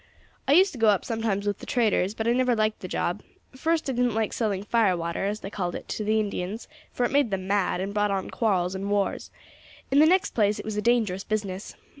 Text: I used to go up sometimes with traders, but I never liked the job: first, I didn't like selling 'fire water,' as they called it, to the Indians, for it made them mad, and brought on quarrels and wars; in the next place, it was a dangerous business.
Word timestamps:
I 0.47 0.53
used 0.53 0.71
to 0.71 0.79
go 0.79 0.87
up 0.87 1.05
sometimes 1.05 1.45
with 1.45 1.63
traders, 1.63 2.15
but 2.15 2.27
I 2.27 2.33
never 2.33 2.55
liked 2.55 2.79
the 2.79 2.87
job: 2.87 3.21
first, 3.55 3.87
I 3.87 3.93
didn't 3.93 4.15
like 4.15 4.33
selling 4.33 4.63
'fire 4.63 4.97
water,' 4.97 5.27
as 5.27 5.41
they 5.41 5.51
called 5.51 5.75
it, 5.75 5.87
to 5.89 6.03
the 6.03 6.19
Indians, 6.19 6.67
for 6.91 7.05
it 7.05 7.11
made 7.11 7.29
them 7.29 7.45
mad, 7.45 7.79
and 7.79 7.93
brought 7.93 8.09
on 8.09 8.31
quarrels 8.31 8.73
and 8.73 8.89
wars; 8.89 9.29
in 9.91 9.99
the 9.99 10.07
next 10.07 10.31
place, 10.33 10.57
it 10.57 10.65
was 10.65 10.75
a 10.75 10.81
dangerous 10.81 11.23
business. 11.23 11.75